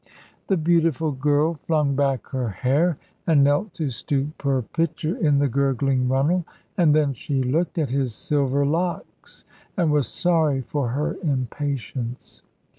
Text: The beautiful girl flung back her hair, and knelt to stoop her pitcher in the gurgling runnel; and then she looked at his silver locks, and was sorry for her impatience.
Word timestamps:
The 0.47 0.57
beautiful 0.57 1.11
girl 1.11 1.53
flung 1.53 1.95
back 1.95 2.25
her 2.29 2.49
hair, 2.49 2.97
and 3.27 3.43
knelt 3.43 3.75
to 3.75 3.91
stoop 3.91 4.41
her 4.41 4.63
pitcher 4.63 5.15
in 5.15 5.37
the 5.37 5.47
gurgling 5.47 6.09
runnel; 6.09 6.43
and 6.75 6.95
then 6.95 7.13
she 7.13 7.43
looked 7.43 7.77
at 7.77 7.91
his 7.91 8.15
silver 8.15 8.65
locks, 8.65 9.45
and 9.77 9.91
was 9.91 10.07
sorry 10.07 10.61
for 10.63 10.87
her 10.87 11.17
impatience. 11.21 12.41